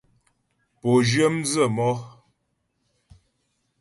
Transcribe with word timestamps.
Pǒ 0.79 0.91
zhyə 1.07 1.27
mdzə̌ 1.35 1.65
mɔ́. 1.75 1.93